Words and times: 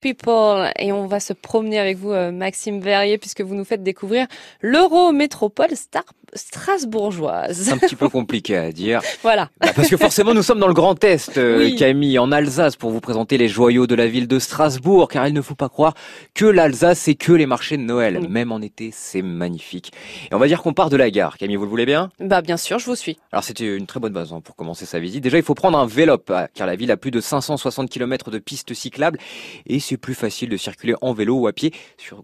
People 0.00 0.70
et 0.78 0.92
on 0.92 1.06
va 1.06 1.20
se 1.20 1.32
promener 1.32 1.78
avec 1.78 1.98
vous 1.98 2.12
euh, 2.12 2.32
Maxime 2.32 2.80
Verrier 2.80 3.18
puisque 3.18 3.40
vous 3.42 3.54
nous 3.54 3.64
faites 3.64 3.82
découvrir 3.82 4.26
l'Eurométropole 4.60 5.76
Star 5.76 6.04
strasbourgeoise. 6.34 7.62
C'est 7.64 7.72
un 7.72 7.78
petit 7.78 7.96
peu 7.96 8.08
compliqué 8.10 8.56
à 8.56 8.72
dire. 8.72 9.00
voilà. 9.22 9.50
Bah, 9.60 9.72
parce 9.74 9.88
que 9.88 9.96
forcément 9.96 10.34
nous 10.34 10.42
sommes 10.42 10.58
dans 10.58 10.68
le 10.68 10.74
Grand 10.74 11.02
Est, 11.04 11.38
euh, 11.38 11.74
Camille, 11.76 12.18
en 12.18 12.32
Alsace, 12.32 12.76
pour 12.76 12.90
vous 12.90 13.00
présenter 13.00 13.38
les 13.38 13.48
joyaux 13.48 13.86
de 13.86 13.94
la 13.94 14.06
ville 14.06 14.28
de 14.28 14.38
Strasbourg, 14.38 15.08
car 15.08 15.26
il 15.26 15.34
ne 15.34 15.42
faut 15.42 15.54
pas 15.54 15.68
croire 15.68 15.94
que 16.34 16.44
l'Alsace 16.44 17.00
c'est 17.00 17.14
que 17.14 17.32
les 17.32 17.46
marchés 17.46 17.76
de 17.76 17.82
Noël. 17.82 18.20
Même 18.28 18.52
en 18.52 18.60
été, 18.60 18.90
c'est 18.92 19.22
magnifique. 19.22 19.92
Et 20.30 20.34
on 20.34 20.38
va 20.38 20.46
dire 20.46 20.62
qu'on 20.62 20.72
part 20.72 20.90
de 20.90 20.96
la 20.96 21.10
gare. 21.10 21.38
Camille, 21.38 21.56
vous 21.56 21.64
le 21.64 21.70
voulez 21.70 21.86
bien? 21.86 22.10
Bah 22.20 22.42
bien 22.42 22.56
sûr, 22.56 22.78
je 22.78 22.86
vous 22.86 22.96
suis. 22.96 23.18
Alors 23.32 23.44
c'était 23.44 23.76
une 23.76 23.86
très 23.86 24.00
bonne 24.00 24.12
base 24.12 24.32
hein, 24.32 24.40
pour 24.42 24.56
commencer 24.56 24.86
sa 24.86 24.98
visite. 24.98 25.22
Déjà, 25.22 25.38
il 25.38 25.44
faut 25.44 25.54
prendre 25.54 25.78
un 25.78 25.86
Vélop, 25.86 26.30
ah, 26.30 26.48
car 26.54 26.66
la 26.66 26.76
ville 26.76 26.90
a 26.90 26.96
plus 26.96 27.10
de 27.10 27.20
560 27.20 27.88
km 27.90 28.30
de 28.30 28.38
pistes 28.38 28.74
cyclables 28.74 29.18
et 29.66 29.80
c'est 29.80 29.96
plus 29.96 30.14
facile 30.14 30.48
de 30.48 30.56
circuler 30.56 30.94
en 31.00 31.12
vélo 31.12 31.36
ou 31.36 31.46
à 31.46 31.52
pied 31.52 31.72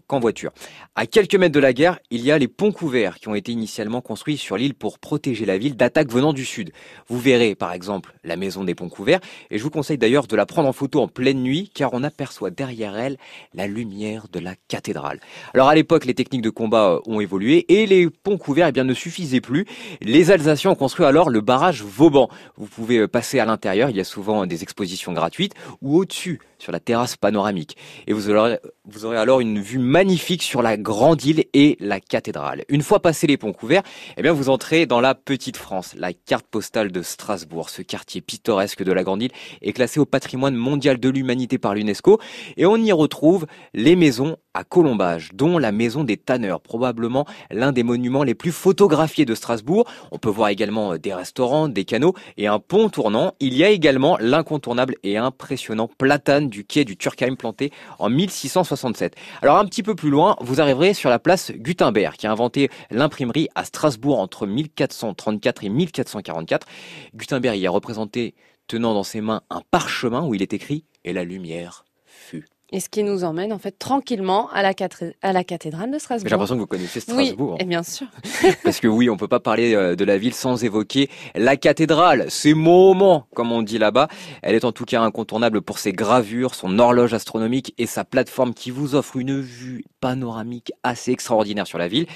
qu'en 0.07 0.19
voiture. 0.19 0.51
À 0.95 1.05
quelques 1.05 1.35
mètres 1.35 1.53
de 1.53 1.59
la 1.59 1.73
gare, 1.73 1.99
il 2.11 2.21
y 2.21 2.31
a 2.31 2.37
les 2.37 2.47
ponts 2.47 2.71
couverts 2.71 3.19
qui 3.19 3.27
ont 3.27 3.35
été 3.35 3.51
initialement 3.51 3.96
construits 4.01 4.37
sur 4.37 4.57
l'île 4.57 4.73
pour 4.73 4.99
protéger 4.99 5.45
la 5.45 5.57
ville 5.57 5.75
d'attaques 5.75 6.11
venant 6.11 6.33
du 6.33 6.45
sud. 6.45 6.71
Vous 7.07 7.19
verrez 7.19 7.55
par 7.55 7.73
exemple 7.73 8.13
la 8.23 8.35
maison 8.35 8.63
des 8.63 8.75
ponts 8.75 8.89
couverts 8.89 9.19
et 9.51 9.57
je 9.57 9.63
vous 9.63 9.69
conseille 9.69 9.97
d'ailleurs 9.97 10.27
de 10.27 10.35
la 10.35 10.45
prendre 10.45 10.67
en 10.67 10.73
photo 10.73 11.01
en 11.01 11.07
pleine 11.07 11.41
nuit 11.41 11.71
car 11.73 11.93
on 11.93 12.03
aperçoit 12.03 12.49
derrière 12.49 12.97
elle 12.97 13.17
la 13.53 13.67
lumière 13.67 14.27
de 14.31 14.39
la 14.39 14.55
cathédrale. 14.67 15.19
Alors 15.53 15.67
à 15.67 15.75
l'époque, 15.75 16.05
les 16.05 16.13
techniques 16.13 16.41
de 16.41 16.49
combat 16.49 16.91
euh, 16.91 16.99
ont 17.05 17.19
évolué 17.19 17.65
et 17.69 17.85
les 17.85 18.09
ponts 18.09 18.37
couverts 18.37 18.67
eh 18.67 18.71
bien, 18.71 18.83
ne 18.83 18.93
suffisaient 18.93 19.41
plus. 19.41 19.65
Les 20.01 20.31
Alsaciens 20.31 20.71
ont 20.71 20.75
construit 20.75 21.05
alors 21.05 21.29
le 21.29 21.41
barrage 21.41 21.83
Vauban. 21.83 22.29
Vous 22.57 22.67
pouvez 22.67 22.97
euh, 22.97 23.07
passer 23.07 23.39
à 23.39 23.45
l'intérieur, 23.45 23.89
il 23.89 23.97
y 23.97 24.01
a 24.01 24.05
souvent 24.05 24.45
des 24.45 24.63
expositions 24.63 25.13
gratuites 25.13 25.53
ou 25.81 25.97
au-dessus 25.97 26.39
sur 26.59 26.71
la 26.71 26.79
terrasse 26.79 27.15
panoramique. 27.15 27.77
Et 28.07 28.13
vous 28.13 28.29
aurez, 28.29 28.59
vous 28.89 29.03
aurez 29.03 29.17
alors 29.17 29.41
une 29.41 29.59
vue 29.59 29.79
magnifique 29.79 30.41
sur 30.41 30.61
la 30.61 30.77
grande 30.77 31.23
île 31.25 31.45
et 31.53 31.75
la 31.81 31.99
cathédrale. 31.99 32.63
Une 32.69 32.81
fois 32.81 33.01
passé 33.01 33.27
les 33.27 33.35
ponts 33.35 33.51
couverts, 33.51 33.83
eh 34.15 34.21
bien 34.21 34.31
vous 34.31 34.47
entrez 34.49 34.85
dans 34.85 35.01
la 35.01 35.13
petite 35.13 35.57
France, 35.57 35.93
la 35.97 36.13
carte 36.13 36.47
postale 36.47 36.91
de 36.93 37.01
Strasbourg. 37.01 37.69
Ce 37.69 37.81
quartier 37.81 38.21
pittoresque 38.21 38.83
de 38.83 38.93
la 38.93 39.03
grande 39.03 39.23
île 39.23 39.31
est 39.61 39.73
classé 39.73 39.99
au 39.99 40.05
patrimoine 40.05 40.55
mondial 40.55 40.99
de 40.99 41.09
l'humanité 41.09 41.57
par 41.57 41.75
l'UNESCO 41.75 42.19
et 42.55 42.65
on 42.65 42.77
y 42.77 42.93
retrouve 42.93 43.45
les 43.73 43.97
maisons 43.97 44.37
à 44.57 44.63
colombage, 44.63 45.29
dont 45.35 45.59
la 45.59 45.71
maison 45.71 46.03
des 46.03 46.17
tanneurs, 46.17 46.61
probablement 46.61 47.27
l'un 47.51 47.71
des 47.71 47.83
monuments 47.83 48.23
les 48.23 48.33
plus 48.33 48.51
photographiés 48.51 49.23
de 49.23 49.35
Strasbourg. 49.35 49.85
On 50.11 50.17
peut 50.17 50.31
voir 50.31 50.49
également 50.49 50.97
des 50.97 51.13
restaurants, 51.13 51.67
des 51.67 51.85
canaux 51.85 52.15
et 52.37 52.47
un 52.47 52.57
pont 52.57 52.89
tournant. 52.89 53.35
Il 53.39 53.53
y 53.53 53.63
a 53.63 53.69
également 53.69 54.17
l'incontournable 54.19 54.95
et 55.03 55.15
impressionnant 55.17 55.87
platane 55.99 56.49
du 56.49 56.65
quai 56.65 56.85
du 56.85 56.97
Turkheim 56.97 57.35
planté 57.35 57.71
en 57.99 58.09
1667. 58.09 59.15
Alors 59.43 59.57
un 59.57 59.65
petit 59.65 59.83
peu 59.83 59.93
plus 59.93 60.09
loin, 60.09 60.35
vous 60.41 60.59
arriverez 60.59 60.95
sur 60.95 61.11
la 61.11 61.19
place 61.19 61.51
Gutenberg 61.51 62.15
qui 62.15 62.25
a 62.25 62.31
inventé 62.31 62.71
l'imprimerie 62.89 63.49
à 63.53 63.63
Strasbourg 63.63 64.17
entre 64.17 64.47
1434 64.47 65.65
et 65.65 65.69
1444. 65.69 66.65
Gutenberg 67.13 67.59
y 67.59 67.67
a 67.67 67.71
représenté 67.71 68.33
tenant 68.65 68.95
dans 68.95 69.03
ses 69.03 69.21
mains 69.21 69.41
un 69.51 69.61
parchemin 69.69 70.25
où 70.25 70.33
il 70.33 70.41
est 70.41 70.53
écrit 70.53 70.83
et 71.03 71.13
la 71.13 71.23
lumière 71.23 71.85
fut. 72.05 72.47
Et 72.73 72.81
ce 72.81 72.89
qui 72.89 73.03
nous 73.03 73.23
emmène 73.23 73.53
en 73.53 73.59
fait 73.59 73.79
tranquillement 73.79 74.49
à 74.51 74.61
la, 74.61 74.73
à 75.21 75.33
la 75.33 75.43
cathédrale 75.45 75.89
de 75.89 75.99
Strasbourg. 75.99 76.27
J'ai 76.27 76.31
l'impression 76.31 76.55
que 76.55 76.59
vous 76.59 76.67
connaissez 76.67 76.99
Strasbourg. 76.99 77.53
Oui, 77.53 77.61
et 77.61 77.65
bien 77.65 77.81
sûr. 77.81 78.07
Parce 78.63 78.81
que 78.81 78.87
oui, 78.89 79.09
on 79.09 79.15
peut 79.15 79.29
pas 79.29 79.39
parler 79.39 79.73
euh, 79.73 79.95
de 79.95 80.03
la 80.03 80.17
ville 80.17 80.33
sans 80.33 80.65
évoquer 80.65 81.09
la 81.33 81.55
cathédrale. 81.55 82.25
C'est 82.27 82.53
moment, 82.53 83.25
comme 83.33 83.53
on 83.53 83.61
dit 83.61 83.77
là-bas. 83.77 84.09
Elle 84.41 84.55
est 84.55 84.65
en 84.65 84.73
tout 84.73 84.83
cas 84.83 85.01
incontournable 85.01 85.61
pour 85.61 85.79
ses 85.79 85.93
gravures, 85.93 86.55
son 86.55 86.77
horloge 86.77 87.13
astronomique 87.13 87.73
et 87.77 87.85
sa 87.85 88.03
plateforme 88.03 88.53
qui 88.53 88.69
vous 88.69 88.95
offre 88.95 89.15
une 89.15 89.39
vue 89.39 89.85
panoramique 90.01 90.73
assez 90.83 91.11
extraordinaire 91.11 91.67
sur 91.67 91.77
la 91.77 91.87
ville. 91.87 92.07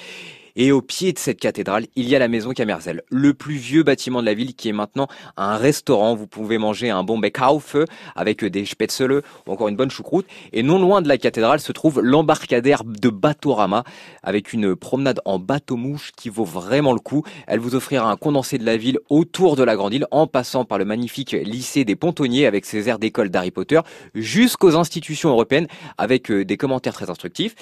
Et 0.55 0.71
au 0.71 0.81
pied 0.81 1.13
de 1.13 1.19
cette 1.19 1.39
cathédrale, 1.39 1.85
il 1.95 2.07
y 2.09 2.15
a 2.15 2.19
la 2.19 2.27
maison 2.27 2.51
Camerzel, 2.51 3.03
le 3.09 3.33
plus 3.33 3.55
vieux 3.55 3.83
bâtiment 3.83 4.21
de 4.21 4.25
la 4.25 4.33
ville 4.33 4.55
qui 4.55 4.69
est 4.69 4.73
maintenant 4.73 5.07
un 5.37 5.57
restaurant. 5.57 6.15
Vous 6.15 6.27
pouvez 6.27 6.57
manger 6.57 6.89
un 6.89 7.03
bon 7.03 7.21
feu 7.59 7.85
avec 8.15 8.43
des 8.43 8.65
spätzle 8.65 9.21
ou 9.47 9.51
encore 9.51 9.67
une 9.67 9.75
bonne 9.75 9.91
choucroute. 9.91 10.25
Et 10.53 10.63
non 10.63 10.79
loin 10.79 11.01
de 11.01 11.07
la 11.07 11.17
cathédrale 11.17 11.59
se 11.59 11.71
trouve 11.71 12.01
l'embarcadère 12.01 12.83
de 12.83 13.09
Batorama 13.09 13.83
avec 14.23 14.53
une 14.53 14.75
promenade 14.75 15.21
en 15.25 15.39
bateau-mouche 15.39 16.11
qui 16.15 16.29
vaut 16.29 16.45
vraiment 16.45 16.93
le 16.93 16.99
coup. 16.99 17.23
Elle 17.47 17.59
vous 17.59 17.75
offrira 17.75 18.09
un 18.09 18.17
condensé 18.17 18.57
de 18.57 18.65
la 18.65 18.77
ville 18.77 18.99
autour 19.09 19.55
de 19.55 19.63
la 19.63 19.75
grande 19.75 19.93
île 19.93 20.07
en 20.11 20.27
passant 20.27 20.65
par 20.65 20.77
le 20.77 20.85
magnifique 20.85 21.31
lycée 21.31 21.85
des 21.85 21.95
pontonniers 21.95 22.45
avec 22.45 22.65
ses 22.65 22.89
aires 22.89 22.99
d'école 22.99 23.29
d'Harry 23.29 23.51
Potter 23.51 23.79
jusqu'aux 24.15 24.75
institutions 24.75 25.29
européennes 25.29 25.67
avec 25.97 26.31
euh, 26.31 26.45
des 26.45 26.57
commentaires 26.57 26.93
très 26.93 27.09
instructifs. 27.09 27.55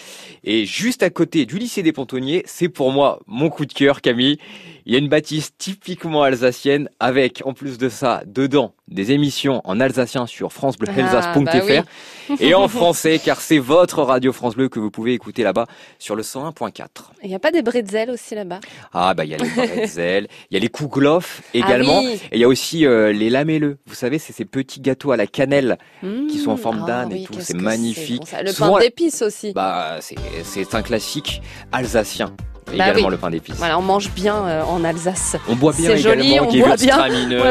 Et 0.43 0.65
juste 0.65 1.03
à 1.03 1.09
côté 1.09 1.45
du 1.45 1.57
lycée 1.57 1.83
des 1.83 1.93
pontonniers, 1.93 2.43
c'est 2.45 2.69
pour 2.79 2.93
moi 2.93 3.19
mon 3.27 3.49
coup 3.49 3.65
de 3.65 3.73
cœur, 3.73 3.99
Camille. 3.99 4.37
Il 4.85 4.93
y 4.93 4.95
a 4.95 4.99
une 4.99 5.09
bâtisse 5.09 5.51
typiquement 5.57 6.23
alsacienne 6.23 6.89
avec, 7.01 7.41
en 7.43 7.53
plus 7.53 7.77
de 7.77 7.89
ça, 7.89 8.23
dedans, 8.25 8.73
des 8.87 9.11
émissions 9.11 9.61
en 9.65 9.81
alsacien 9.81 10.25
sur 10.25 10.53
francebleualsace.fr 10.53 11.35
ah, 11.35 11.83
bah 12.29 12.35
et 12.39 12.53
en 12.53 12.67
français, 12.69 13.19
car 13.23 13.41
c'est 13.41 13.57
votre 13.57 14.01
radio 14.01 14.31
France 14.31 14.55
Bleu 14.55 14.69
que 14.69 14.79
vous 14.79 14.91
pouvez 14.91 15.13
écouter 15.13 15.43
là-bas 15.43 15.65
sur 15.99 16.15
le 16.15 16.23
101.4. 16.23 16.85
Il 17.21 17.27
n'y 17.27 17.35
a 17.35 17.39
pas 17.39 17.51
des 17.51 17.61
bretzels 17.61 18.11
aussi 18.11 18.33
là-bas? 18.33 18.61
Ah 18.93 19.13
bah 19.13 19.25
il 19.25 19.31
y 19.31 19.33
a 19.33 19.37
les 19.37 19.49
bretzels, 19.49 20.29
il 20.49 20.53
y 20.53 20.57
a 20.57 20.61
les 20.61 20.69
kouglof 20.69 21.41
également, 21.53 22.01
ah 22.01 22.09
et 22.09 22.35
il 22.35 22.39
y 22.39 22.45
a 22.45 22.47
aussi 22.47 22.85
euh, 22.85 23.11
les 23.11 23.29
lamelleux. 23.29 23.77
Vous 23.87 23.95
savez, 23.95 24.19
c'est 24.19 24.31
ces 24.31 24.45
petits 24.45 24.79
gâteaux 24.79 25.11
à 25.11 25.17
la 25.17 25.27
cannelle 25.27 25.77
qui 26.01 26.37
sont 26.37 26.51
en 26.51 26.57
forme 26.57 26.83
mmh. 26.83 26.85
d'âne 26.85 27.11
et 27.11 27.25
ah 27.25 27.27
tout, 27.27 27.41
c'est 27.41 27.55
magnifique. 27.55 28.23
Le 28.41 28.57
pain 28.57 28.79
d'épices 28.79 29.21
aussi. 29.21 29.51
Bah 29.51 29.99
c'est 29.99 30.73
un 30.73 30.81
classique 30.81 31.41
alsacien. 31.73 32.33
Bah 32.77 32.89
également 32.89 33.09
le 33.09 33.17
pain 33.17 33.29
d'épices. 33.29 33.55
Voilà, 33.55 33.77
on 33.77 33.81
mange 33.81 34.09
bien 34.11 34.35
euh, 34.35 34.63
en 34.63 34.83
Alsace. 34.83 35.35
On 35.47 35.55
boit 35.55 35.73
bien 35.73 35.95
également 35.95 36.21
joli, 36.21 36.39
on 36.39 36.45
boit 36.45 36.75
bien. 36.75 36.99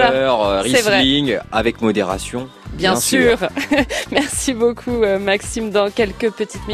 Euh, 0.09 0.61
Riesling 0.63 1.39
avec 1.53 1.81
modération. 1.81 2.49
Bien, 2.73 2.97
sûr. 2.97 3.39
Merci 4.13 4.55
beaucoup 4.55 5.03
euh, 5.03 5.19
Maxime 5.19 5.71
dans 5.71 5.91
quelques 5.91 6.31
petites 6.31 6.61
minutes. 6.63 6.67